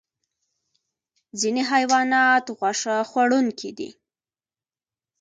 ځینې 1.39 1.61
حیوانات 1.71 2.45
غوښه 2.57 2.95
خوړونکي 3.09 3.69
دي 3.77 3.89